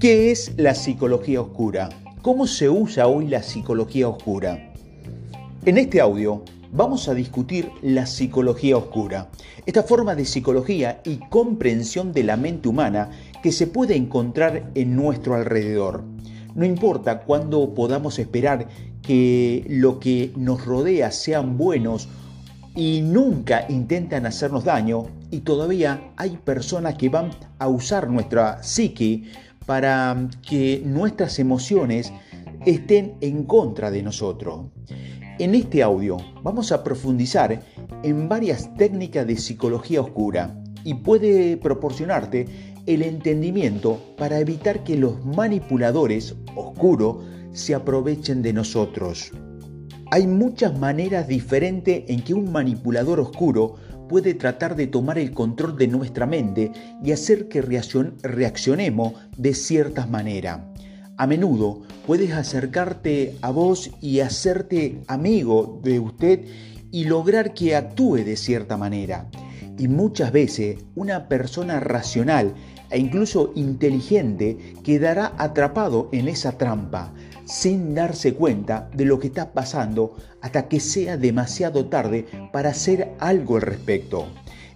¿Qué 0.00 0.30
es 0.30 0.52
la 0.56 0.76
psicología 0.76 1.40
oscura? 1.40 1.88
¿Cómo 2.22 2.46
se 2.46 2.68
usa 2.70 3.08
hoy 3.08 3.26
la 3.26 3.42
psicología 3.42 4.08
oscura? 4.08 4.72
En 5.64 5.76
este 5.76 6.00
audio 6.00 6.44
vamos 6.70 7.08
a 7.08 7.14
discutir 7.14 7.68
la 7.82 8.06
psicología 8.06 8.76
oscura, 8.76 9.28
esta 9.66 9.82
forma 9.82 10.14
de 10.14 10.24
psicología 10.24 11.00
y 11.04 11.16
comprensión 11.16 12.12
de 12.12 12.22
la 12.22 12.36
mente 12.36 12.68
humana 12.68 13.10
que 13.42 13.50
se 13.50 13.66
puede 13.66 13.96
encontrar 13.96 14.70
en 14.76 14.94
nuestro 14.94 15.34
alrededor. 15.34 16.04
No 16.54 16.64
importa 16.64 17.22
cuándo 17.22 17.74
podamos 17.74 18.20
esperar 18.20 18.68
que 19.02 19.64
lo 19.68 19.98
que 19.98 20.30
nos 20.36 20.64
rodea 20.64 21.10
sean 21.10 21.58
buenos 21.58 22.08
y 22.76 23.00
nunca 23.00 23.66
intentan 23.68 24.26
hacernos 24.26 24.62
daño 24.62 25.06
y 25.32 25.40
todavía 25.40 26.12
hay 26.16 26.36
personas 26.36 26.94
que 26.94 27.08
van 27.08 27.30
a 27.58 27.66
usar 27.66 28.08
nuestra 28.08 28.62
psique 28.62 29.24
para 29.68 30.30
que 30.48 30.80
nuestras 30.82 31.38
emociones 31.38 32.10
estén 32.64 33.18
en 33.20 33.44
contra 33.44 33.90
de 33.90 34.02
nosotros. 34.02 34.62
En 35.38 35.54
este 35.54 35.82
audio 35.82 36.16
vamos 36.42 36.72
a 36.72 36.82
profundizar 36.82 37.60
en 38.02 38.30
varias 38.30 38.74
técnicas 38.76 39.26
de 39.26 39.36
psicología 39.36 40.00
oscura 40.00 40.58
y 40.84 40.94
puede 40.94 41.58
proporcionarte 41.58 42.46
el 42.86 43.02
entendimiento 43.02 44.00
para 44.16 44.38
evitar 44.40 44.84
que 44.84 44.96
los 44.96 45.22
manipuladores 45.26 46.34
oscuros 46.56 47.18
se 47.52 47.74
aprovechen 47.74 48.40
de 48.40 48.54
nosotros. 48.54 49.32
Hay 50.10 50.26
muchas 50.26 50.78
maneras 50.78 51.28
diferentes 51.28 52.04
en 52.08 52.22
que 52.22 52.32
un 52.32 52.50
manipulador 52.50 53.20
oscuro 53.20 53.74
puede 54.08 54.34
tratar 54.34 54.74
de 54.74 54.86
tomar 54.86 55.18
el 55.18 55.32
control 55.32 55.76
de 55.76 55.88
nuestra 55.88 56.26
mente 56.26 56.72
y 57.04 57.12
hacer 57.12 57.48
que 57.48 57.62
reaccionemos 57.62 59.12
de 59.36 59.54
ciertas 59.54 60.08
maneras. 60.08 60.60
A 61.16 61.26
menudo 61.26 61.82
puedes 62.06 62.32
acercarte 62.32 63.36
a 63.42 63.50
vos 63.50 63.90
y 64.00 64.20
hacerte 64.20 65.02
amigo 65.08 65.80
de 65.82 66.00
usted 66.00 66.44
y 66.90 67.04
lograr 67.04 67.54
que 67.54 67.76
actúe 67.76 68.24
de 68.24 68.36
cierta 68.36 68.76
manera. 68.76 69.28
Y 69.78 69.88
muchas 69.88 70.32
veces 70.32 70.78
una 70.94 71.28
persona 71.28 71.80
racional 71.80 72.54
e 72.90 72.98
incluso 72.98 73.52
inteligente 73.54 74.74
quedará 74.82 75.34
atrapado 75.38 76.08
en 76.12 76.28
esa 76.28 76.52
trampa 76.58 77.12
sin 77.44 77.94
darse 77.94 78.34
cuenta 78.34 78.90
de 78.94 79.06
lo 79.06 79.18
que 79.18 79.28
está 79.28 79.52
pasando 79.52 80.16
hasta 80.42 80.68
que 80.68 80.80
sea 80.80 81.16
demasiado 81.16 81.86
tarde 81.86 82.26
para 82.52 82.70
hacer 82.70 83.14
algo 83.18 83.56
al 83.56 83.62
respecto. 83.62 84.26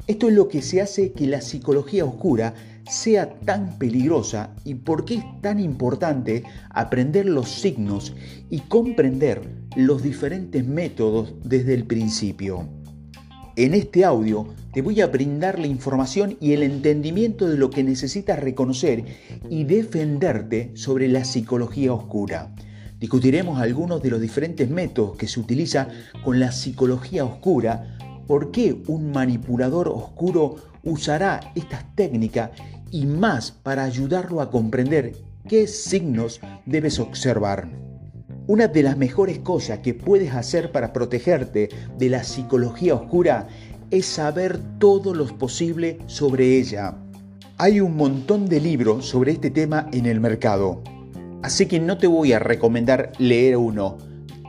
Esto 0.06 0.28
es 0.28 0.34
lo 0.34 0.48
que 0.48 0.62
se 0.62 0.80
hace 0.80 1.12
que 1.12 1.26
la 1.26 1.42
psicología 1.42 2.04
oscura 2.04 2.54
sea 2.90 3.38
tan 3.40 3.78
peligrosa 3.78 4.54
y 4.64 4.74
por 4.74 5.04
qué 5.04 5.16
es 5.16 5.24
tan 5.40 5.60
importante 5.60 6.42
aprender 6.70 7.26
los 7.26 7.48
signos 7.48 8.14
y 8.50 8.60
comprender 8.60 9.42
los 9.76 10.02
diferentes 10.02 10.66
métodos 10.66 11.34
desde 11.44 11.74
el 11.74 11.84
principio. 11.84 12.68
En 13.54 13.74
este 13.74 14.06
audio 14.06 14.46
te 14.72 14.80
voy 14.80 15.02
a 15.02 15.08
brindar 15.08 15.58
la 15.58 15.66
información 15.66 16.38
y 16.40 16.54
el 16.54 16.62
entendimiento 16.62 17.46
de 17.50 17.58
lo 17.58 17.68
que 17.68 17.84
necesitas 17.84 18.38
reconocer 18.38 19.04
y 19.50 19.64
defenderte 19.64 20.72
sobre 20.74 21.06
la 21.06 21.24
psicología 21.24 21.92
oscura. 21.92 22.54
Discutiremos 22.98 23.60
algunos 23.60 24.02
de 24.02 24.08
los 24.08 24.22
diferentes 24.22 24.70
métodos 24.70 25.18
que 25.18 25.28
se 25.28 25.38
utiliza 25.38 25.88
con 26.24 26.40
la 26.40 26.50
psicología 26.50 27.26
oscura, 27.26 27.98
por 28.26 28.52
qué 28.52 28.82
un 28.86 29.12
manipulador 29.12 29.88
oscuro 29.88 30.56
usará 30.82 31.52
estas 31.54 31.94
técnicas 31.94 32.52
y 32.90 33.04
más 33.04 33.50
para 33.50 33.84
ayudarlo 33.84 34.40
a 34.40 34.50
comprender 34.50 35.12
qué 35.46 35.66
signos 35.66 36.40
debes 36.64 36.98
observar. 36.98 37.91
Una 38.48 38.66
de 38.66 38.82
las 38.82 38.96
mejores 38.96 39.38
cosas 39.38 39.78
que 39.78 39.94
puedes 39.94 40.34
hacer 40.34 40.72
para 40.72 40.92
protegerte 40.92 41.68
de 41.96 42.08
la 42.08 42.24
psicología 42.24 42.94
oscura 42.94 43.46
es 43.92 44.04
saber 44.06 44.58
todo 44.78 45.14
lo 45.14 45.26
posible 45.38 45.98
sobre 46.06 46.58
ella. 46.58 46.96
Hay 47.58 47.80
un 47.80 47.96
montón 47.96 48.48
de 48.48 48.60
libros 48.60 49.06
sobre 49.06 49.30
este 49.30 49.50
tema 49.50 49.88
en 49.92 50.06
el 50.06 50.18
mercado, 50.18 50.82
así 51.42 51.66
que 51.66 51.78
no 51.78 51.98
te 51.98 52.08
voy 52.08 52.32
a 52.32 52.40
recomendar 52.40 53.12
leer 53.18 53.56
uno, 53.56 53.98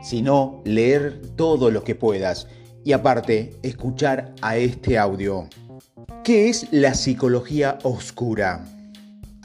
sino 0.02 0.60
leer 0.64 1.20
todo 1.36 1.70
lo 1.70 1.84
que 1.84 1.94
puedas 1.94 2.48
y 2.82 2.92
aparte 2.92 3.52
escuchar 3.62 4.34
a 4.42 4.56
este 4.56 4.98
audio. 4.98 5.48
¿Qué 6.24 6.48
es 6.48 6.66
la 6.72 6.94
psicología 6.94 7.78
oscura? 7.84 8.64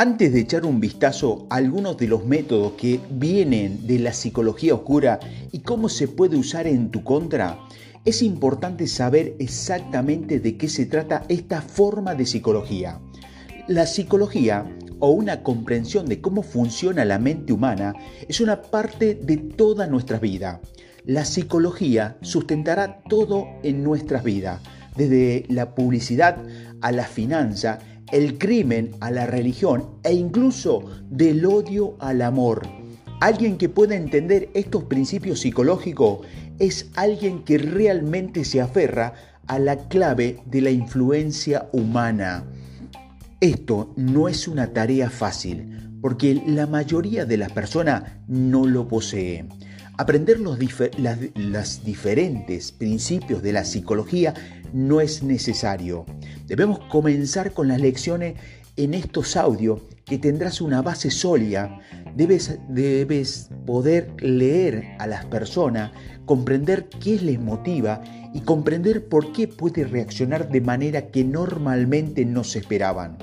Antes 0.01 0.31
de 0.31 0.39
echar 0.39 0.65
un 0.65 0.79
vistazo 0.79 1.45
a 1.49 1.57
algunos 1.57 1.97
de 1.97 2.07
los 2.07 2.23
métodos 2.23 2.71
que 2.77 3.01
vienen 3.09 3.85
de 3.85 3.99
la 3.99 4.13
psicología 4.13 4.73
oscura 4.73 5.19
y 5.51 5.59
cómo 5.59 5.89
se 5.89 6.07
puede 6.07 6.37
usar 6.37 6.67
en 6.67 6.89
tu 6.89 7.03
contra, 7.03 7.59
es 8.05 8.21
importante 8.21 8.87
saber 8.87 9.35
exactamente 9.39 10.39
de 10.39 10.55
qué 10.55 10.69
se 10.69 10.85
trata 10.85 11.25
esta 11.27 11.61
forma 11.61 12.15
de 12.15 12.25
psicología. 12.25 13.01
La 13.67 13.85
psicología 13.85 14.73
o 14.99 15.09
una 15.09 15.43
comprensión 15.43 16.05
de 16.05 16.21
cómo 16.21 16.43
funciona 16.43 17.03
la 17.03 17.19
mente 17.19 17.51
humana 17.51 17.93
es 18.25 18.39
una 18.39 18.61
parte 18.61 19.15
de 19.15 19.35
toda 19.35 19.85
nuestra 19.85 20.17
vida. 20.17 20.61
La 21.03 21.25
psicología 21.25 22.17
sustentará 22.21 23.01
todo 23.09 23.47
en 23.63 23.83
nuestras 23.83 24.23
vidas, 24.23 24.61
desde 24.95 25.43
la 25.49 25.75
publicidad 25.75 26.37
a 26.79 26.93
la 26.93 27.03
finanza 27.03 27.79
el 28.11 28.37
crimen 28.37 28.91
a 28.99 29.11
la 29.11 29.25
religión 29.25 29.99
e 30.03 30.13
incluso 30.13 30.83
del 31.09 31.45
odio 31.45 31.95
al 31.99 32.21
amor. 32.21 32.67
Alguien 33.21 33.57
que 33.57 33.69
pueda 33.69 33.95
entender 33.95 34.49
estos 34.53 34.85
principios 34.85 35.41
psicológicos 35.41 36.25
es 36.57 36.89
alguien 36.95 37.43
que 37.43 37.57
realmente 37.57 38.45
se 38.45 38.61
aferra 38.61 39.13
a 39.47 39.59
la 39.59 39.87
clave 39.89 40.39
de 40.45 40.61
la 40.61 40.71
influencia 40.71 41.69
humana. 41.71 42.45
Esto 43.41 43.93
no 43.95 44.27
es 44.27 44.47
una 44.47 44.73
tarea 44.73 45.09
fácil, 45.09 45.97
porque 46.01 46.41
la 46.45 46.67
mayoría 46.67 47.25
de 47.25 47.37
las 47.37 47.51
personas 47.51 48.03
no 48.27 48.65
lo 48.65 48.87
posee. 48.87 49.45
Aprender 49.99 50.39
los 50.39 50.57
diferentes 51.83 52.71
principios 52.71 53.43
de 53.43 53.51
la 53.51 53.65
psicología 53.65 54.33
no 54.71 55.01
es 55.01 55.23
necesario. 55.23 56.05
Debemos 56.47 56.79
comenzar 56.87 57.51
con 57.51 57.67
las 57.67 57.81
lecciones 57.81 58.35
en 58.77 58.93
estos 58.93 59.35
audios 59.35 59.81
que 60.05 60.17
tendrás 60.17 60.61
una 60.61 60.81
base 60.81 61.11
sólida. 61.11 61.81
Debes, 62.15 62.59
debes 62.69 63.49
poder 63.65 64.09
leer 64.23 64.85
a 64.99 65.05
las 65.05 65.25
personas, 65.25 65.91
comprender 66.23 66.87
qué 67.01 67.19
les 67.19 67.37
motiva 67.37 68.01
y 68.33 68.39
comprender 68.39 69.09
por 69.09 69.33
qué 69.33 69.49
puede 69.49 69.83
reaccionar 69.83 70.47
de 70.47 70.61
manera 70.61 71.07
que 71.07 71.25
normalmente 71.25 72.23
no 72.23 72.45
se 72.45 72.59
esperaban. 72.59 73.17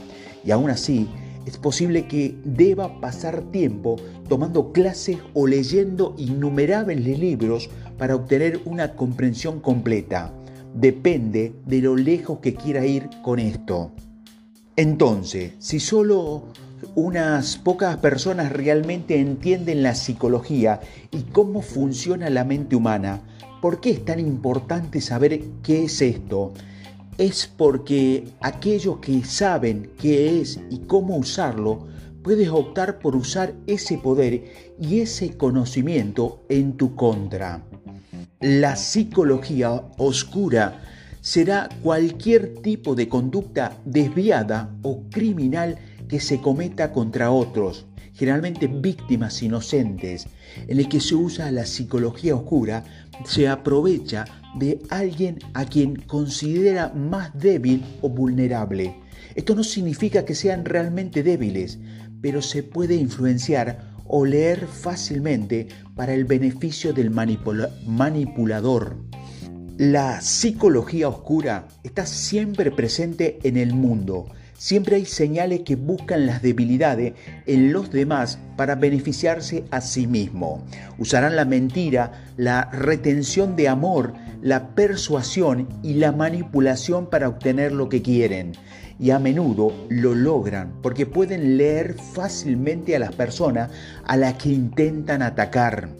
Y 0.44 0.50
aún 0.50 0.68
así, 0.68 1.08
es 1.46 1.58
posible 1.58 2.06
que 2.06 2.36
deba 2.44 3.00
pasar 3.00 3.40
tiempo 3.52 3.96
tomando 4.28 4.72
clases 4.72 5.18
o 5.32 5.46
leyendo 5.46 6.14
innumerables 6.18 7.18
libros 7.18 7.70
para 7.96 8.16
obtener 8.16 8.60
una 8.64 8.94
comprensión 8.96 9.60
completa. 9.60 10.32
Depende 10.74 11.54
de 11.64 11.80
lo 11.80 11.96
lejos 11.96 12.40
que 12.40 12.54
quiera 12.54 12.84
ir 12.84 13.08
con 13.22 13.38
esto. 13.38 13.92
Entonces, 14.74 15.52
si 15.58 15.78
solo 15.78 16.48
unas 16.96 17.56
pocas 17.56 17.96
personas 17.98 18.52
realmente 18.52 19.18
entienden 19.18 19.82
la 19.82 19.94
psicología 19.94 20.80
y 21.12 21.22
cómo 21.22 21.62
funciona 21.62 22.28
la 22.28 22.44
mente 22.44 22.76
humana, 22.76 23.20
¿por 23.62 23.80
qué 23.80 23.90
es 23.90 24.04
tan 24.04 24.18
importante 24.18 25.00
saber 25.00 25.40
qué 25.62 25.84
es 25.84 26.02
esto? 26.02 26.52
Es 27.18 27.46
porque 27.46 28.28
aquellos 28.40 28.98
que 28.98 29.24
saben 29.24 29.90
qué 29.98 30.40
es 30.40 30.60
y 30.70 30.78
cómo 30.80 31.16
usarlo, 31.16 31.86
puedes 32.22 32.48
optar 32.48 32.98
por 32.98 33.16
usar 33.16 33.54
ese 33.66 33.98
poder 33.98 34.44
y 34.80 35.00
ese 35.00 35.36
conocimiento 35.36 36.44
en 36.48 36.76
tu 36.76 36.94
contra. 36.94 37.62
La 38.40 38.76
psicología 38.76 39.70
oscura 39.96 40.82
será 41.20 41.68
cualquier 41.82 42.54
tipo 42.62 42.94
de 42.94 43.08
conducta 43.08 43.76
desviada 43.84 44.76
o 44.82 45.02
criminal 45.10 45.78
que 46.08 46.20
se 46.20 46.40
cometa 46.40 46.92
contra 46.92 47.30
otros, 47.30 47.86
generalmente 48.12 48.66
víctimas 48.66 49.42
inocentes, 49.42 50.26
en 50.68 50.78
el 50.78 50.88
que 50.88 51.00
se 51.00 51.14
usa 51.14 51.50
la 51.50 51.66
psicología 51.66 52.34
oscura, 52.34 52.84
se 53.24 53.48
aprovecha 53.48 54.24
de 54.58 54.82
alguien 54.90 55.38
a 55.54 55.64
quien 55.64 55.96
considera 55.96 56.92
más 56.94 57.36
débil 57.38 57.84
o 58.00 58.08
vulnerable. 58.08 58.96
Esto 59.34 59.54
no 59.54 59.64
significa 59.64 60.24
que 60.24 60.34
sean 60.34 60.64
realmente 60.64 61.22
débiles, 61.22 61.78
pero 62.20 62.40
se 62.42 62.62
puede 62.62 62.94
influenciar 62.94 63.94
o 64.06 64.24
leer 64.24 64.66
fácilmente 64.66 65.68
para 65.94 66.14
el 66.14 66.24
beneficio 66.24 66.92
del 66.92 67.10
manipulador. 67.10 68.96
La 69.76 70.22
psicología 70.22 71.08
oscura 71.08 71.68
está 71.82 72.06
siempre 72.06 72.70
presente 72.70 73.38
en 73.42 73.58
el 73.58 73.74
mundo, 73.74 74.30
Siempre 74.58 74.96
hay 74.96 75.04
señales 75.04 75.60
que 75.60 75.76
buscan 75.76 76.26
las 76.26 76.40
debilidades 76.40 77.12
en 77.44 77.72
los 77.72 77.90
demás 77.90 78.38
para 78.56 78.74
beneficiarse 78.74 79.64
a 79.70 79.82
sí 79.82 80.06
mismo. 80.06 80.64
Usarán 80.98 81.36
la 81.36 81.44
mentira, 81.44 82.32
la 82.38 82.70
retención 82.72 83.54
de 83.54 83.68
amor, 83.68 84.14
la 84.40 84.74
persuasión 84.74 85.68
y 85.82 85.94
la 85.94 86.12
manipulación 86.12 87.10
para 87.10 87.28
obtener 87.28 87.72
lo 87.72 87.90
que 87.90 88.00
quieren. 88.00 88.52
Y 88.98 89.10
a 89.10 89.18
menudo 89.18 89.74
lo 89.90 90.14
logran 90.14 90.72
porque 90.82 91.04
pueden 91.04 91.58
leer 91.58 91.94
fácilmente 92.14 92.96
a 92.96 92.98
las 92.98 93.14
personas 93.14 93.70
a 94.06 94.16
las 94.16 94.34
que 94.34 94.48
intentan 94.48 95.20
atacar. 95.20 95.90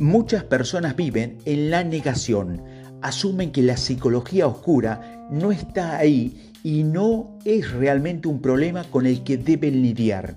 Muchas 0.00 0.42
personas 0.42 0.96
viven 0.96 1.38
en 1.44 1.70
la 1.70 1.84
negación, 1.84 2.62
asumen 3.00 3.52
que 3.52 3.62
la 3.62 3.76
psicología 3.76 4.48
oscura 4.48 5.28
no 5.30 5.52
está 5.52 5.98
ahí 5.98 6.49
y 6.62 6.84
no 6.84 7.38
es 7.44 7.70
realmente 7.72 8.28
un 8.28 8.40
problema 8.40 8.84
con 8.84 9.06
el 9.06 9.22
que 9.24 9.36
deben 9.36 9.82
lidiar. 9.82 10.36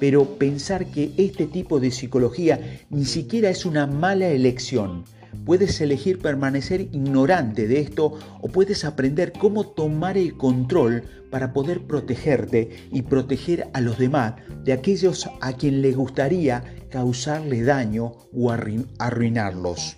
Pero 0.00 0.38
pensar 0.38 0.86
que 0.86 1.12
este 1.16 1.46
tipo 1.46 1.80
de 1.80 1.90
psicología 1.90 2.60
ni 2.90 3.04
siquiera 3.04 3.50
es 3.50 3.66
una 3.66 3.86
mala 3.86 4.28
elección. 4.28 5.04
Puedes 5.44 5.80
elegir 5.80 6.20
permanecer 6.20 6.82
ignorante 6.92 7.66
de 7.66 7.80
esto 7.80 8.18
o 8.40 8.48
puedes 8.48 8.84
aprender 8.84 9.32
cómo 9.32 9.66
tomar 9.66 10.16
el 10.16 10.36
control 10.36 11.02
para 11.30 11.52
poder 11.52 11.82
protegerte 11.82 12.70
y 12.90 13.02
proteger 13.02 13.68
a 13.72 13.80
los 13.80 13.98
demás 13.98 14.34
de 14.64 14.72
aquellos 14.72 15.28
a 15.40 15.52
quien 15.52 15.82
le 15.82 15.92
gustaría 15.92 16.64
causarle 16.90 17.62
daño 17.62 18.12
o 18.32 18.50
arruinarlos. 18.50 19.96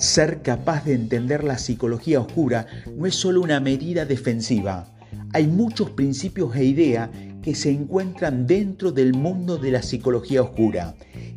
Ser 0.00 0.40
capaz 0.40 0.86
de 0.86 0.94
entender 0.94 1.44
la 1.44 1.58
psicología 1.58 2.20
oscura 2.20 2.66
no 2.96 3.04
es 3.04 3.14
solo 3.14 3.42
una 3.42 3.60
medida 3.60 4.06
defensiva. 4.06 4.88
Hay 5.34 5.46
muchos 5.46 5.90
principios 5.90 6.56
e 6.56 6.64
ideas 6.64 7.10
que 7.42 7.54
se 7.54 7.70
encuentran 7.70 8.46
dentro 8.46 8.92
del 8.92 9.12
mundo 9.12 9.58
de 9.58 9.72
la 9.72 9.82
psicología 9.82 10.40
oscura 10.40 10.94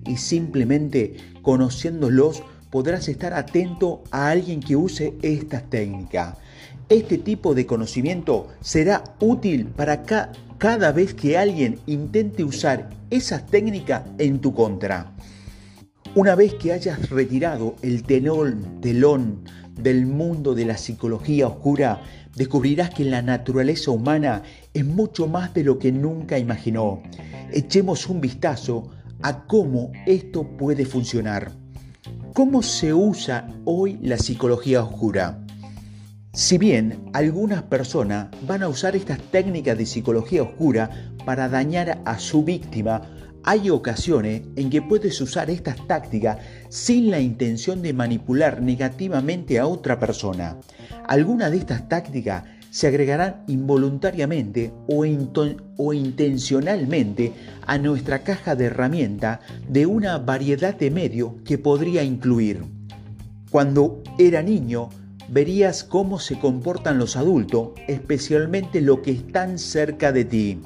y 0.07 0.15
simplemente 0.15 1.17
conociéndolos 1.41 2.41
podrás 2.69 3.09
estar 3.09 3.33
atento 3.33 4.01
a 4.11 4.29
alguien 4.29 4.61
que 4.61 4.77
use 4.77 5.13
estas 5.21 5.69
técnicas. 5.69 6.37
Este 6.87 7.17
tipo 7.17 7.53
de 7.55 7.65
conocimiento 7.65 8.47
será 8.61 9.03
útil 9.19 9.65
para 9.65 10.03
cada 10.57 10.91
vez 10.93 11.13
que 11.13 11.37
alguien 11.37 11.79
intente 11.85 12.45
usar 12.45 12.89
esas 13.09 13.45
técnicas 13.45 14.03
en 14.19 14.39
tu 14.39 14.53
contra. 14.53 15.11
Una 16.15 16.35
vez 16.35 16.53
que 16.53 16.71
hayas 16.71 17.09
retirado 17.09 17.75
el 17.81 18.03
telón, 18.03 19.43
del 19.73 20.05
mundo 20.05 20.53
de 20.53 20.63
la 20.63 20.77
psicología 20.77 21.47
oscura, 21.47 22.03
descubrirás 22.35 22.91
que 22.91 23.03
la 23.03 23.23
naturaleza 23.23 23.89
humana 23.89 24.43
es 24.75 24.85
mucho 24.85 25.25
más 25.25 25.55
de 25.55 25.63
lo 25.63 25.79
que 25.79 25.91
nunca 25.91 26.37
imaginó. 26.37 27.01
Echemos 27.51 28.07
un 28.09 28.21
vistazo 28.21 28.91
a 29.23 29.47
cómo 29.47 29.91
esto 30.05 30.43
puede 30.55 30.85
funcionar. 30.85 31.51
¿Cómo 32.33 32.61
se 32.61 32.93
usa 32.93 33.47
hoy 33.65 33.97
la 34.03 34.19
psicología 34.19 34.83
oscura? 34.83 35.39
Si 36.31 36.59
bien 36.59 37.09
algunas 37.13 37.63
personas 37.63 38.27
van 38.45 38.61
a 38.61 38.67
usar 38.67 38.95
estas 38.95 39.17
técnicas 39.31 39.79
de 39.79 39.87
psicología 39.87 40.43
oscura 40.43 40.91
para 41.25 41.49
dañar 41.49 42.01
a 42.05 42.19
su 42.19 42.43
víctima 42.43 43.01
hay 43.43 43.69
ocasiones 43.69 44.43
en 44.55 44.69
que 44.69 44.81
puedes 44.81 45.19
usar 45.19 45.49
estas 45.49 45.85
tácticas 45.87 46.37
sin 46.69 47.11
la 47.11 47.19
intención 47.19 47.81
de 47.81 47.93
manipular 47.93 48.61
negativamente 48.61 49.59
a 49.59 49.67
otra 49.67 49.99
persona. 49.99 50.57
Algunas 51.07 51.51
de 51.51 51.57
estas 51.57 51.87
tácticas 51.89 52.45
se 52.69 52.87
agregarán 52.87 53.43
involuntariamente 53.47 54.73
o, 54.87 55.05
o, 55.77 55.93
intencionalmente 55.93 57.33
a 57.67 57.77
nuestra 57.77 58.23
caja 58.23 58.55
de 58.55 58.65
herramientas 58.65 59.41
de 59.69 59.85
una 59.85 60.17
variedad 60.17 60.73
de 60.73 60.89
medios 60.89 61.33
que 61.45 61.59
podría 61.59 62.03
incluir. 62.03 62.63
Cuando 63.51 64.01
era 64.17 64.41
niño, 64.41 64.89
verías 65.29 65.83
cómo 65.83 66.19
se 66.19 66.39
comportan 66.39 66.97
los 66.97 67.15
adultos, 67.15 67.71
especialmente 67.87 68.81
los 68.81 68.99
que 68.99 69.11
están 69.11 69.59
cerca 69.59 70.11
de 70.11 70.25
ti. 70.25 70.59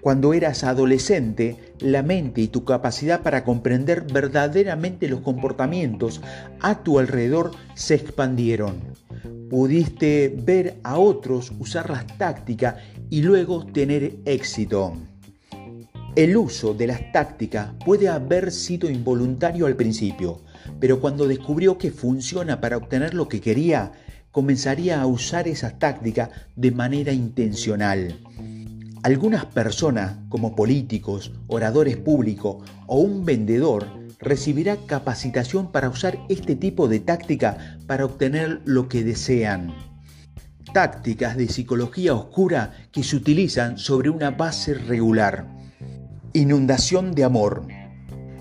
Cuando 0.00 0.34
eras 0.34 0.62
adolescente, 0.62 1.56
la 1.80 2.02
mente 2.02 2.40
y 2.40 2.48
tu 2.48 2.64
capacidad 2.64 3.22
para 3.22 3.44
comprender 3.44 4.02
verdaderamente 4.12 5.08
los 5.08 5.20
comportamientos 5.20 6.20
a 6.60 6.82
tu 6.82 6.98
alrededor 6.98 7.50
se 7.74 7.94
expandieron. 7.94 8.80
Pudiste 9.50 10.34
ver 10.36 10.78
a 10.82 10.98
otros 10.98 11.52
usar 11.58 11.90
las 11.90 12.06
tácticas 12.18 12.76
y 13.10 13.22
luego 13.22 13.66
tener 13.66 14.16
éxito. 14.24 14.94
El 16.16 16.36
uso 16.36 16.74
de 16.74 16.86
las 16.86 17.12
tácticas 17.12 17.72
puede 17.84 18.08
haber 18.08 18.52
sido 18.52 18.88
involuntario 18.88 19.66
al 19.66 19.74
principio, 19.74 20.40
pero 20.78 21.00
cuando 21.00 21.26
descubrió 21.26 21.76
que 21.76 21.90
funciona 21.90 22.60
para 22.60 22.76
obtener 22.76 23.14
lo 23.14 23.28
que 23.28 23.40
quería, 23.40 23.92
comenzaría 24.30 25.00
a 25.00 25.06
usar 25.06 25.48
esas 25.48 25.78
tácticas 25.78 26.30
de 26.54 26.70
manera 26.70 27.12
intencional. 27.12 28.16
Algunas 29.04 29.44
personas, 29.44 30.16
como 30.30 30.56
políticos, 30.56 31.30
oradores 31.46 31.98
públicos 31.98 32.64
o 32.86 33.00
un 33.00 33.26
vendedor, 33.26 33.86
recibirá 34.18 34.78
capacitación 34.86 35.70
para 35.70 35.90
usar 35.90 36.18
este 36.30 36.56
tipo 36.56 36.88
de 36.88 37.00
táctica 37.00 37.76
para 37.86 38.06
obtener 38.06 38.62
lo 38.64 38.88
que 38.88 39.04
desean. 39.04 39.74
Tácticas 40.72 41.36
de 41.36 41.48
psicología 41.48 42.14
oscura 42.14 42.72
que 42.92 43.02
se 43.02 43.16
utilizan 43.16 43.76
sobre 43.76 44.08
una 44.08 44.30
base 44.30 44.72
regular. 44.72 45.54
Inundación 46.32 47.14
de 47.14 47.24
amor. 47.24 47.66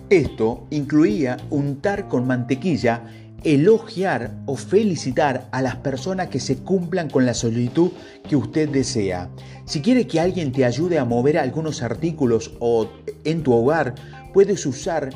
Esto 0.10 0.66
incluía 0.70 1.36
untar 1.50 2.08
con 2.08 2.26
mantequilla 2.26 3.04
elogiar 3.44 4.36
o 4.46 4.56
felicitar 4.56 5.48
a 5.52 5.62
las 5.62 5.76
personas 5.78 6.30
que 6.30 6.40
se 6.40 6.58
cumplan 6.58 7.10
con 7.10 7.26
la 7.26 7.34
solicitud 7.34 7.92
que 8.28 8.36
usted 8.36 8.70
desea. 8.70 9.30
Si 9.66 9.82
quiere 9.82 10.08
que 10.08 10.20
alguien 10.20 10.52
te 10.52 10.66
ayude 10.66 11.00
a 11.00 11.06
mover 11.06 11.38
algunos 11.38 11.82
artículos 11.82 12.52
o 12.60 12.90
en 13.24 13.44
tu 13.44 13.54
hogar, 13.54 13.96
puedes 14.34 14.66
usar 14.66 15.10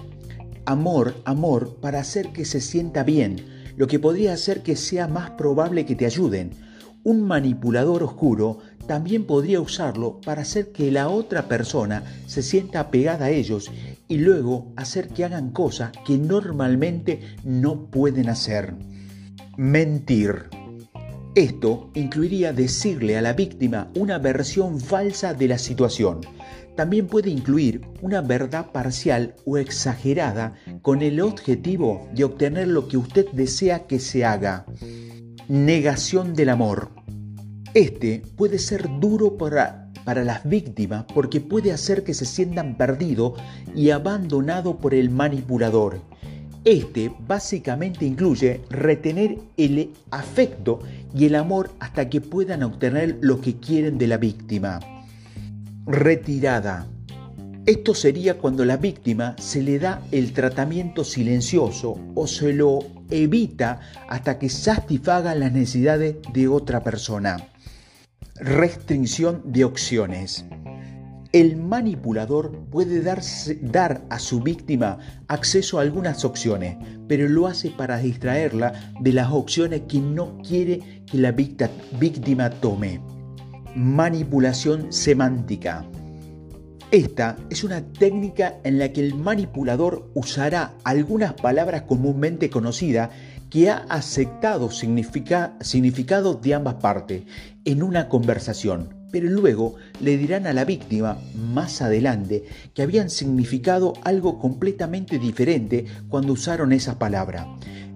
amor, 0.66 1.16
amor 1.26 1.78
para 1.82 2.00
hacer 2.00 2.34
que 2.34 2.46
se 2.46 2.60
sienta 2.60 3.04
bien, 3.04 3.46
lo 3.78 3.88
que 3.88 4.00
podría 4.00 4.34
hacer 4.34 4.64
que 4.64 4.76
sea 4.76 5.08
más 5.08 5.32
probable 5.32 5.86
que 5.86 5.96
te 5.96 6.06
ayuden. 6.06 6.52
Un 7.04 7.26
manipulador 7.26 8.04
oscuro 8.04 8.60
también 8.88 9.26
podría 9.26 9.62
usarlo 9.62 10.20
para 10.22 10.42
hacer 10.42 10.72
que 10.72 10.92
la 10.92 11.10
otra 11.10 11.48
persona 11.48 12.04
se 12.26 12.42
sienta 12.42 12.80
apegada 12.80 13.26
a 13.26 13.30
ellos 13.30 13.70
y 14.08 14.18
luego 14.18 14.72
hacer 14.76 15.10
que 15.10 15.26
hagan 15.26 15.52
cosas 15.52 15.92
que 16.06 16.18
normalmente 16.18 17.22
no 17.44 17.92
pueden 17.92 18.30
hacer. 18.30 18.74
Mentir. 19.58 20.50
Esto 21.36 21.92
incluiría 21.94 22.54
decirle 22.54 23.18
a 23.18 23.22
la 23.22 23.34
víctima 23.34 23.92
una 23.96 24.18
versión 24.18 24.80
falsa 24.80 25.34
de 25.34 25.48
la 25.48 25.60
situación. 25.60 26.22
También 26.76 27.08
puede 27.08 27.30
incluir 27.30 27.82
una 28.02 28.22
verdad 28.22 28.72
parcial 28.72 29.36
o 29.46 29.58
exagerada 29.58 30.56
con 30.82 31.02
el 31.02 31.20
objetivo 31.22 32.08
de 32.14 32.24
obtener 32.24 32.68
lo 32.68 32.88
que 32.88 32.98
usted 32.98 33.28
desea 33.34 33.86
que 33.88 34.00
se 34.00 34.26
haga. 34.26 34.66
Negación 35.48 36.34
del 36.34 36.50
amor. 36.50 36.92
Este 37.78 38.24
puede 38.36 38.58
ser 38.58 38.90
duro 39.00 39.38
para, 39.38 39.92
para 40.04 40.24
las 40.24 40.50
víctimas 40.50 41.06
porque 41.14 41.40
puede 41.40 41.72
hacer 41.72 42.04
que 42.04 42.16
se 42.16 42.26
sientan 42.26 42.76
perdidos 42.76 43.34
y 43.76 43.92
abandonados 43.92 44.78
por 44.78 44.96
el 44.96 45.12
manipulador. 45.12 46.02
Este 46.66 47.12
básicamente 47.28 48.04
incluye 48.04 48.62
retener 48.72 49.38
el 49.58 49.94
afecto 50.10 50.80
y 51.14 51.26
el 51.26 51.36
amor 51.36 51.70
hasta 51.80 52.10
que 52.10 52.20
puedan 52.20 52.64
obtener 52.64 53.20
lo 53.22 53.42
que 53.42 53.58
quieren 53.58 54.00
de 54.00 54.08
la 54.08 54.18
víctima. 54.18 54.80
Retirada. 55.86 56.88
Esto 57.68 57.94
sería 57.94 58.40
cuando 58.40 58.66
la 58.66 58.78
víctima 58.78 59.36
se 59.38 59.62
le 59.62 59.78
da 59.78 60.02
el 60.12 60.34
tratamiento 60.34 61.04
silencioso 61.04 62.00
o 62.16 62.26
se 62.26 62.54
lo 62.54 62.80
evita 63.12 63.82
hasta 64.10 64.40
que 64.40 64.50
satisfaga 64.50 65.36
las 65.36 65.52
necesidades 65.52 66.16
de 66.34 66.48
otra 66.48 66.84
persona. 66.84 67.38
Restricción 68.40 69.42
de 69.46 69.66
opciones. 69.66 70.46
El 71.32 71.58
manipulador 71.58 72.52
puede 72.70 73.02
dar 73.02 74.04
a 74.10 74.20
su 74.20 74.42
víctima 74.42 75.00
acceso 75.28 75.80
a 75.80 75.82
algunas 75.82 76.24
opciones, 76.24 76.78
pero 77.08 77.28
lo 77.28 77.48
hace 77.48 77.72
para 77.72 77.98
distraerla 77.98 78.94
de 79.02 79.14
las 79.14 79.32
opciones 79.32 79.82
que 79.88 80.00
no 80.00 80.38
quiere 80.48 81.04
que 81.08 81.18
la 81.18 81.32
víctima 81.32 82.52
tome. 82.52 83.02
Manipulación 83.76 84.94
semántica. 84.94 85.84
Esta 86.92 87.38
es 87.50 87.64
una 87.64 87.82
técnica 87.82 88.60
en 88.64 88.78
la 88.78 88.94
que 88.94 89.02
el 89.02 89.16
manipulador 89.16 90.12
usará 90.14 90.76
algunas 90.84 91.34
palabras 91.34 91.82
comúnmente 91.82 92.52
conocidas 92.52 93.10
que 93.50 93.70
ha 93.70 93.86
aceptado 93.90 94.70
significado 94.72 96.34
de 96.36 96.54
ambas 96.54 96.76
partes 96.76 97.24
en 97.66 97.84
una 97.84 98.10
conversación. 98.10 98.96
pero 99.10 99.30
luego 99.30 99.76
le 100.02 100.18
dirán 100.18 100.48
a 100.48 100.54
la 100.54 100.66
víctima 100.66 101.18
más 101.34 101.82
adelante 101.82 102.44
que 102.74 102.82
habían 102.82 103.10
significado 103.10 103.94
algo 104.04 104.38
completamente 104.38 105.18
diferente 105.18 105.86
cuando 106.10 106.34
usaron 106.34 106.74
esa 106.74 107.00
palabra. 107.00 107.48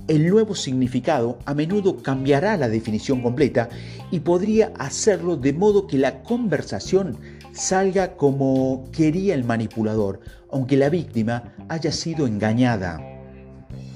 El 0.07 0.29
nuevo 0.29 0.55
significado 0.55 1.37
a 1.45 1.53
menudo 1.53 2.01
cambiará 2.01 2.57
la 2.57 2.69
definición 2.69 3.21
completa 3.21 3.69
y 4.09 4.21
podría 4.21 4.71
hacerlo 4.79 5.35
de 5.35 5.53
modo 5.53 5.85
que 5.85 5.97
la 5.97 6.23
conversación 6.23 7.17
salga 7.51 8.15
como 8.15 8.89
quería 8.91 9.35
el 9.35 9.43
manipulador, 9.43 10.21
aunque 10.49 10.77
la 10.77 10.89
víctima 10.89 11.53
haya 11.69 11.91
sido 11.91 12.25
engañada. 12.25 13.10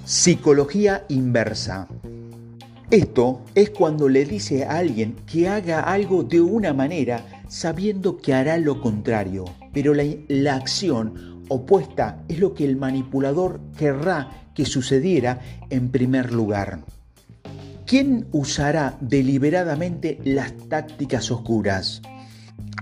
Psicología 0.05 1.03
inversa. 1.09 1.87
Esto 2.91 3.41
es 3.55 3.71
cuando 3.71 4.07
le 4.07 4.23
dice 4.23 4.63
a 4.63 4.77
alguien 4.77 5.15
que 5.25 5.49
haga 5.49 5.79
algo 5.79 6.21
de 6.21 6.41
una 6.41 6.75
manera 6.75 7.43
sabiendo 7.47 8.17
que 8.17 8.35
hará 8.35 8.59
lo 8.59 8.81
contrario, 8.81 9.45
pero 9.73 9.95
la, 9.95 10.53
acción 10.55 11.43
opuesta 11.49 12.23
es 12.27 12.37
lo 12.37 12.53
que 12.53 12.65
el 12.65 12.75
manipulador 12.75 13.59
querrá 13.75 14.29
que 14.53 14.65
sucediera 14.65 15.39
en 15.71 15.89
primer 15.89 16.31
lugar. 16.31 16.83
¿Quién 17.87 18.27
usará 18.31 18.99
deliberadamente 19.01 20.19
las 20.23 20.55
tácticas 20.69 21.31
oscuras? 21.31 22.03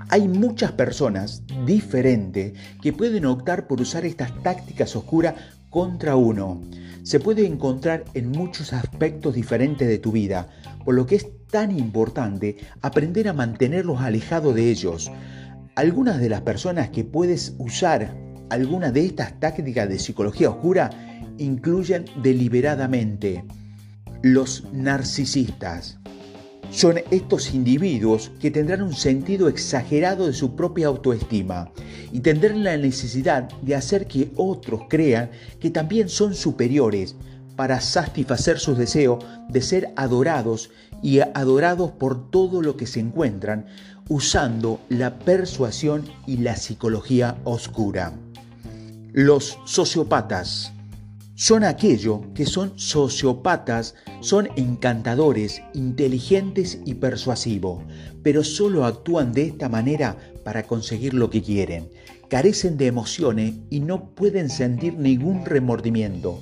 Hay 0.10 0.28
muchas 0.28 0.74
personas 0.74 1.44
diferentes 1.66 2.52
que 2.82 2.92
pueden 2.92 3.26
optar 3.26 3.66
por 3.66 3.80
usar 3.80 4.06
estas 4.06 4.44
tácticas 4.44 4.94
oscuras 4.98 5.36
contra 5.74 6.16
uno 6.16 6.62
se 7.02 7.20
puede 7.20 7.48
encontrar 7.48 8.06
en 8.14 8.30
muchos 8.30 8.74
aspectos 8.74 9.34
diferentes 9.34 9.88
de 9.88 9.98
tu 9.98 10.12
vida, 10.12 10.48
por 10.86 10.94
lo 10.94 11.08
que 11.08 11.16
es 11.16 11.26
tan 11.50 11.78
importante 11.78 12.58
aprender 12.82 13.28
a 13.28 13.34
mantenerlos 13.34 14.00
alejados 14.00 14.54
de 14.54 14.70
ellos. 14.70 15.12
Algunas 15.76 16.20
de 16.20 16.30
las 16.30 16.42
personas 16.42 16.90
que 16.92 17.04
puedes 17.04 17.56
usar 17.58 18.16
alguna 18.52 18.92
de 18.92 19.08
estas 19.08 19.40
tácticas 19.40 19.90
de 19.90 19.98
psicología 19.98 20.52
oscura 20.52 20.92
incluyen 21.40 22.06
deliberadamente 22.22 23.44
los 24.22 24.72
narcisistas. 24.72 26.00
Son 26.74 27.00
estos 27.12 27.54
individuos 27.54 28.32
que 28.42 28.50
tendrán 28.50 28.82
un 28.82 28.96
sentido 28.96 29.48
exagerado 29.48 30.26
de 30.26 30.34
su 30.34 30.56
propia 30.56 30.88
autoestima 30.88 31.72
y 32.12 32.22
tendrán 32.22 32.64
la 32.64 32.78
necesidad 32.78 33.48
de 33.62 33.76
hacer 33.76 34.08
que 34.08 34.32
otros 34.36 34.82
crean 34.90 35.30
que 35.60 35.70
también 35.70 36.10
son 36.10 36.34
superiores 36.34 37.16
para 37.56 37.80
satisfacer 37.80 38.58
sus 38.58 38.76
deseos 38.76 39.24
de 39.50 39.62
ser 39.62 39.94
adorados 39.96 40.72
y 41.04 41.20
adorados 41.20 41.92
por 41.92 42.32
todo 42.32 42.64
lo 42.64 42.76
que 42.76 42.88
se 42.88 43.02
encuentran 43.02 43.68
usando 44.10 44.80
la 44.90 45.20
persuasión 45.20 46.04
y 46.26 46.38
la 46.38 46.56
psicología 46.56 47.38
oscura. 47.44 48.14
Los 49.12 49.60
sociópatas 49.66 50.74
son 51.36 51.64
aquellos 51.64 52.22
que 52.36 52.46
son 52.46 52.74
sociópatas, 52.76 53.96
son 54.22 54.50
encantadores, 54.56 55.62
inteligentes 55.74 56.80
y 56.86 56.94
persuasivos, 56.96 57.84
pero 58.22 58.44
solo 58.44 58.86
actúan 58.86 59.34
de 59.34 59.48
esta 59.48 59.68
manera 59.68 60.16
para 60.44 60.64
conseguir 60.64 61.16
lo 61.16 61.32
que 61.32 61.42
quieren. 61.42 61.90
Carecen 62.30 62.78
de 62.78 62.88
emociones 62.88 63.56
y 63.70 63.80
no 63.80 64.12
pueden 64.12 64.50
sentir 64.50 64.94
ningún 64.96 65.44
remordimiento. 65.44 66.40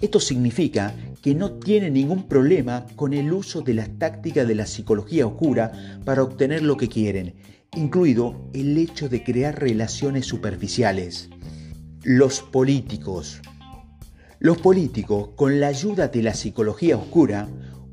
Esto 0.00 0.18
significa 0.18 0.92
que 1.22 1.36
no 1.36 1.52
tienen 1.52 1.94
ningún 1.94 2.24
problema 2.24 2.86
con 2.96 3.12
el 3.12 3.32
uso 3.32 3.60
de 3.60 3.74
las 3.74 3.96
tácticas 3.98 4.48
de 4.48 4.56
la 4.56 4.66
psicología 4.66 5.26
oscura 5.26 6.00
para 6.04 6.24
obtener 6.24 6.62
lo 6.62 6.76
que 6.76 6.88
quieren, 6.88 7.34
incluido 7.76 8.50
el 8.52 8.76
hecho 8.76 9.08
de 9.08 9.22
crear 9.22 9.60
relaciones 9.60 10.26
superficiales. 10.26 11.30
Los 12.02 12.40
políticos 12.40 13.40
los 14.42 14.58
políticos, 14.58 15.28
con 15.36 15.60
la 15.60 15.68
ayuda 15.68 16.08
de 16.08 16.20
la 16.20 16.34
psicología 16.34 16.96
oscura, 16.96 17.46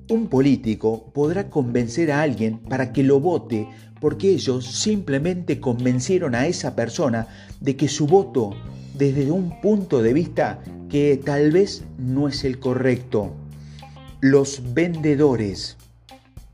un 0.10 0.29
político 0.29 1.12
podrá 1.13 1.48
convencer 1.48 2.12
a 2.12 2.24
alguien 2.24 2.58
para 2.58 2.91
que 2.91 3.03
lo 3.03 3.20
vote 3.20 3.68
porque 4.01 4.32
ellos 4.32 4.65
simplemente 4.65 5.60
convencieron 5.60 6.34
a 6.34 6.48
esa 6.48 6.75
persona 6.75 7.27
de 7.62 7.75
que 7.75 7.88
su 7.88 8.08
voto 8.08 8.56
desde 8.96 9.29
un 9.29 9.62
punto 9.62 10.01
de 10.01 10.12
vista 10.12 10.63
que 10.89 11.22
tal 11.24 11.51
vez 11.51 11.84
no 12.00 12.27
es 12.27 12.44
el 12.44 12.58
correcto. 12.58 13.36
Los 14.20 14.74
vendedores. 14.74 15.77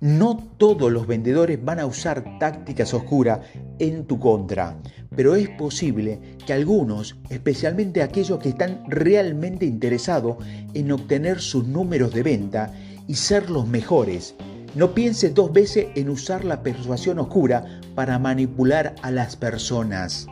No 0.01 0.45
todos 0.57 0.91
los 0.91 1.07
vendedores 1.07 1.63
van 1.63 1.79
a 1.79 1.85
usar 1.85 2.37
tácticas 2.37 2.93
oscuras 2.93 3.39
en 3.79 4.03
tu 4.03 4.19
contra, 4.19 4.75
pero 5.15 5.35
es 5.35 5.49
posible 5.49 6.19
que 6.45 6.53
algunos, 6.53 7.15
especialmente 7.29 8.01
aquellos 8.01 8.39
que 8.39 8.49
están 8.49 8.83
realmente 8.87 9.65
interesados 9.65 10.37
en 10.73 10.91
obtener 10.91 11.39
sus 11.39 11.67
números 11.67 12.13
de 12.13 12.23
venta 12.23 12.73
y 13.07 13.15
ser 13.15 13.49
los 13.49 13.67
mejores, 13.67 14.35
no 14.75 14.93
piense 14.93 15.29
dos 15.29 15.53
veces 15.53 15.87
en 15.95 16.09
usar 16.09 16.43
la 16.43 16.61
persuasión 16.61 17.19
oscura 17.19 17.79
para 17.95 18.19
manipular 18.19 18.95
a 19.01 19.11
las 19.11 19.37
personas. 19.37 20.27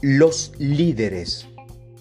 Los 0.00 0.52
líderes. 0.58 1.46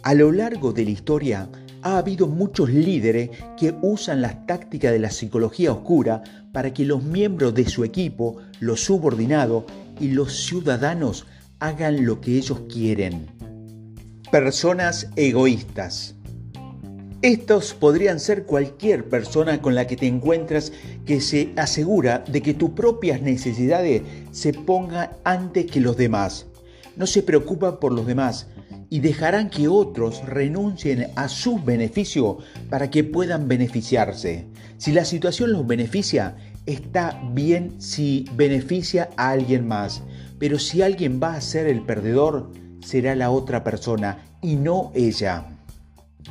A 0.03 0.13
lo 0.13 0.31
largo 0.31 0.71
de 0.71 0.85
la 0.85 0.91
historia, 0.91 1.49
ha 1.81 1.97
habido 1.97 2.27
muchos 2.27 2.69
líderes 2.69 3.29
que 3.57 3.75
usan 3.81 4.21
las 4.21 4.47
tácticas 4.47 4.91
de 4.91 4.99
la 4.99 5.11
psicología 5.11 5.71
oscura 5.71 6.23
para 6.51 6.73
que 6.73 6.85
los 6.85 7.03
miembros 7.03 7.53
de 7.53 7.67
su 7.69 7.83
equipo, 7.83 8.37
los 8.59 8.85
subordinados 8.85 9.65
y 9.99 10.09
los 10.09 10.45
ciudadanos 10.45 11.25
hagan 11.59 12.05
lo 12.05 12.21
que 12.21 12.37
ellos 12.37 12.61
quieren. 12.71 13.27
Personas 14.31 15.09
egoístas. 15.15 16.15
Estos 17.21 17.73
podrían 17.73 18.19
ser 18.19 18.43
cualquier 18.43 19.09
persona 19.09 19.61
con 19.61 19.73
la 19.73 19.87
que 19.87 19.95
te 19.97 20.07
encuentras 20.07 20.71
que 21.05 21.21
se 21.21 21.53
asegura 21.55 22.19
de 22.27 22.41
que 22.41 22.53
tus 22.53 22.71
propias 22.71 23.21
necesidades 23.21 24.03
se 24.31 24.53
pongan 24.53 25.09
antes 25.23 25.65
que 25.65 25.79
los 25.79 25.97
demás. 25.97 26.45
No 26.95 27.07
se 27.07 27.23
preocupan 27.23 27.79
por 27.79 27.91
los 27.91 28.05
demás, 28.05 28.47
y 28.89 28.99
dejarán 28.99 29.49
que 29.49 29.67
otros 29.67 30.23
renuncien 30.25 31.07
a 31.15 31.27
sus 31.27 31.63
beneficios 31.63 32.37
para 32.69 32.89
que 32.89 33.03
puedan 33.03 33.47
beneficiarse. 33.47 34.45
Si 34.77 34.91
la 34.91 35.05
situación 35.05 35.51
los 35.51 35.65
beneficia, 35.65 36.35
está 36.65 37.21
bien 37.33 37.75
si 37.79 38.25
beneficia 38.35 39.09
a 39.17 39.31
alguien 39.31 39.67
más, 39.67 40.03
pero 40.39 40.59
si 40.59 40.81
alguien 40.81 41.19
va 41.21 41.35
a 41.35 41.41
ser 41.41 41.67
el 41.67 41.81
perdedor, 41.81 42.51
será 42.81 43.15
la 43.15 43.31
otra 43.31 43.63
persona 43.63 44.37
y 44.41 44.55
no 44.55 44.91
ella. 44.93 45.45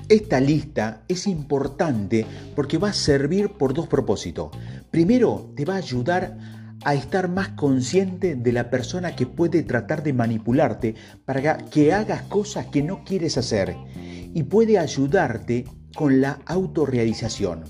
Esta 0.09 0.41
lista 0.41 1.03
es 1.09 1.27
importante 1.27 2.27
porque 2.55 2.79
va 2.79 2.91
a 2.91 2.95
servir 2.95 3.51
por 3.51 3.75
dos 3.75 3.89
propósitos. 3.89 4.51
Primero, 4.91 5.53
te 5.57 5.65
va 5.65 5.75
a 5.75 5.79
ayudar 5.79 6.37
a 6.85 6.95
estar 6.95 7.29
más 7.29 7.51
consciente 7.51 8.35
de 8.35 8.53
la 8.53 8.71
persona 8.71 9.17
que 9.17 9.27
puede 9.27 9.63
tratar 9.63 10.03
de 10.03 10.13
manipularte 10.13 10.95
para 11.25 11.57
que 11.59 11.93
hagas 11.93 12.23
cosas 12.23 12.67
que 12.67 12.83
no 12.83 13.05
quieres 13.05 13.39
hacer 13.39 13.75
y 14.35 14.43
puede 14.43 14.79
ayudarte 14.79 15.65
con 15.95 16.21
la 16.21 16.41
autorrealización. 16.45 17.65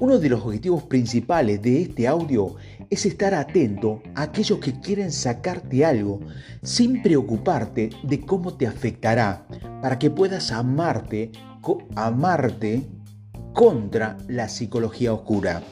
Uno 0.00 0.18
de 0.18 0.28
los 0.28 0.44
objetivos 0.44 0.84
principales 0.84 1.60
de 1.62 1.82
este 1.82 2.08
audio 2.08 2.56
es 2.90 3.06
estar 3.06 3.34
atento 3.34 4.02
a 4.14 4.22
aquellos 4.22 4.58
que 4.58 4.80
quieren 4.80 5.12
sacarte 5.12 5.84
algo 5.84 6.20
sin 6.62 7.02
preocuparte 7.02 7.90
de 8.02 8.20
cómo 8.20 8.54
te 8.54 8.66
afectará 8.66 9.46
para 9.82 9.98
que 9.98 10.10
puedas 10.10 10.50
amarte, 10.50 11.30
amarte 11.94 12.82
contra 13.52 14.16
la 14.28 14.48
psicología 14.48 15.12
oscura. 15.12 15.62